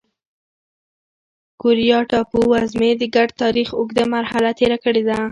[1.61, 5.19] کوریا ټاپو وزمې د ګډ تاریخ اوږده مرحله تېره کړې ده.